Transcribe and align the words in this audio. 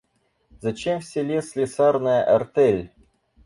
Зачем 0.61 0.99
в 0.99 1.05
селе 1.05 1.43
слесарная 1.43 2.23
артель? 2.23 2.89